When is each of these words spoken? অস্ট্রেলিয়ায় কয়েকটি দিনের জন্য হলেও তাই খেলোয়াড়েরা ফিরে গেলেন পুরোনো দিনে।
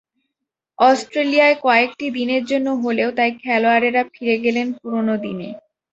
অস্ট্রেলিয়ায় 0.79 1.57
কয়েকটি 1.63 2.05
দিনের 2.17 2.43
জন্য 2.45 2.67
হলেও 2.83 3.09
তাই 3.17 3.31
খেলোয়াড়েরা 3.41 4.01
ফিরে 4.13 4.35
গেলেন 4.45 4.67
পুরোনো 4.77 5.13
দিনে। 5.23 5.49